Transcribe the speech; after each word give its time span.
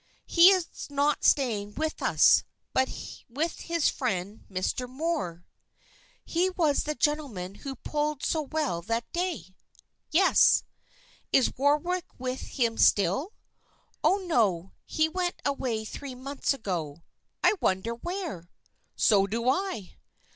"He 0.25 0.51
was 0.51 0.87
not 0.89 1.23
staying 1.23 1.75
with 1.75 2.01
us, 2.01 2.43
but 2.73 2.89
with 3.29 3.59
his 3.59 3.87
friend, 3.87 4.43
Mr. 4.49 4.89
Moor." 4.89 5.45
"He 6.25 6.49
was 6.49 6.85
the 6.85 6.95
gentleman 6.95 7.53
who 7.61 7.75
pulled 7.75 8.25
so 8.25 8.41
well 8.41 8.81
that 8.81 9.05
day?" 9.11 9.53
"Yes." 10.09 10.63
"Is 11.31 11.55
Warwick 11.55 12.05
with 12.17 12.41
him 12.57 12.79
still?" 12.79 13.33
"Oh, 14.03 14.17
no, 14.17 14.73
he 14.87 15.07
went 15.07 15.39
away 15.45 15.85
three 15.85 16.15
months 16.15 16.51
ago." 16.51 17.03
"I 17.43 17.53
wonder 17.61 17.93
where!" 17.93 18.49
"So 18.95 19.27
do 19.27 19.47
I!" 19.47 19.97